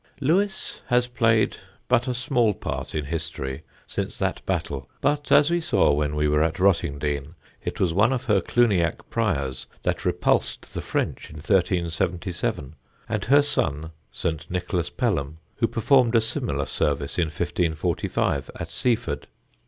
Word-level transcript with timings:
Lewes 0.19 0.81
has 0.87 1.05
played 1.05 1.57
but 1.87 2.07
a 2.07 2.15
small 2.15 2.55
part 2.55 2.95
in 2.95 3.05
history 3.05 3.61
since 3.85 4.17
that 4.17 4.43
battle; 4.47 4.89
but, 4.99 5.31
as 5.31 5.51
we 5.51 5.61
saw 5.61 5.91
when 5.93 6.15
we 6.15 6.27
were 6.27 6.41
at 6.41 6.57
Rottingdean, 6.57 7.35
it 7.63 7.79
was 7.79 7.93
one 7.93 8.11
of 8.11 8.25
her 8.25 8.41
Cluniac 8.41 9.07
priors 9.11 9.67
that 9.83 10.03
repulsed 10.03 10.73
the 10.73 10.81
French 10.81 11.29
in 11.29 11.35
1377, 11.35 12.73
and 13.07 13.25
her 13.25 13.43
son, 13.43 13.91
Sir 14.11 14.37
Nicholas 14.49 14.89
Pelham, 14.89 15.37
who 15.57 15.67
performed 15.67 16.15
a 16.15 16.21
similar 16.21 16.65
service 16.65 17.19
in 17.19 17.25
1545, 17.27 18.49
at 18.55 18.71
Seaford. 18.71 19.27